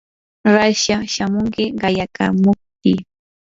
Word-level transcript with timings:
raslla 0.55 0.97
shamunki 1.13 1.65
qayakamuptii. 1.81 2.99